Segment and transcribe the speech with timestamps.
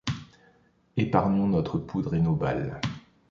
[0.97, 2.81] Épargnons notre poudre et nos balles.